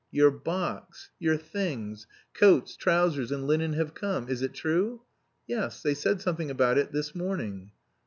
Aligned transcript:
"Your 0.09 0.31
box, 0.31 1.11
your 1.19 1.37
things, 1.37 2.07
coats, 2.33 2.75
trousers, 2.75 3.31
and 3.31 3.45
linen 3.45 3.73
have 3.73 3.93
come. 3.93 4.29
Is 4.29 4.41
it 4.41 4.55
true?" 4.55 5.03
"Yes... 5.45 5.83
they 5.83 5.93
said 5.93 6.21
something 6.21 6.49
about 6.49 6.79
it 6.79 6.91
this 6.91 7.13
morning." 7.13 7.69